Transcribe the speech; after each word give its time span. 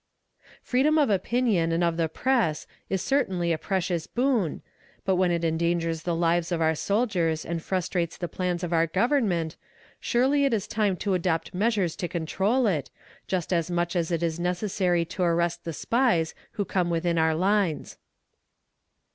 Freedom 0.63 0.97
of 0.97 1.11
opinion 1.11 1.71
and 1.71 1.83
of 1.83 1.95
the 1.95 2.09
press 2.09 2.65
is 2.89 3.03
certainly 3.03 3.51
a 3.51 3.57
precious 3.59 4.07
boon, 4.07 4.63
but 5.05 5.15
when 5.15 5.29
it 5.29 5.43
endangers 5.43 6.01
the 6.01 6.15
lives 6.15 6.51
of 6.51 6.59
our 6.59 6.73
soldiers 6.73 7.45
and 7.45 7.61
frustrates 7.61 8.17
the 8.17 8.27
plans 8.27 8.63
of 8.63 8.73
our 8.73 8.87
Government, 8.87 9.57
surely 9.99 10.43
it 10.43 10.55
is 10.55 10.65
time 10.65 10.97
to 10.97 11.13
adopt 11.13 11.53
measures 11.53 11.95
to 11.97 12.07
control 12.07 12.65
it, 12.65 12.89
just 13.27 13.53
as 13.53 13.69
much 13.69 13.95
as 13.95 14.09
it 14.09 14.23
is 14.23 14.39
necessary 14.39 15.05
to 15.05 15.21
arrest 15.21 15.65
the 15.65 15.71
spies 15.73 16.33
who 16.53 16.65
come 16.65 16.89
within 16.89 17.19
our 17.19 17.35
lines. 17.35 17.97